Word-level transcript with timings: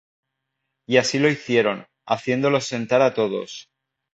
Y 0.87 0.97
así 0.97 1.19
lo 1.19 1.29
hicieron, 1.35 1.85
haciéndolos 2.11 2.65
sentar 2.71 3.01
á 3.07 3.13
todos. 3.19 3.51